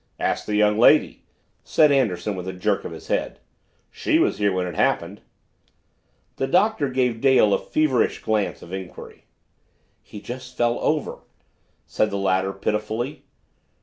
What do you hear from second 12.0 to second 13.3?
the latter pitifully.